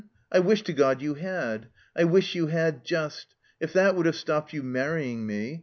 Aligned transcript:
I 0.31 0.39
wish 0.39 0.63
to 0.63 0.73
God 0.73 1.03
you 1.03 1.13
had. 1.13 1.67
I 1.95 2.05
wish 2.05 2.33
you 2.33 2.47
had 2.47 2.83
just! 2.83 3.35
If 3.59 3.71
that 3.73 3.95
would 3.95 4.07
have 4.07 4.15
stopped 4.15 4.51
you 4.51 4.63
manying 4.63 5.27
me. 5.27 5.59